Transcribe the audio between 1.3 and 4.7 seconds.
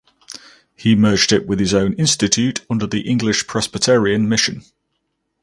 it with his own Institute under the English Presbyterian Mission.